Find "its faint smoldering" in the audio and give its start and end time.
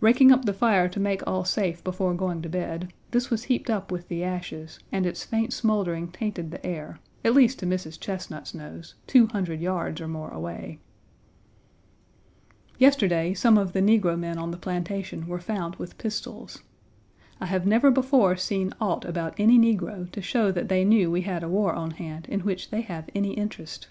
5.06-6.08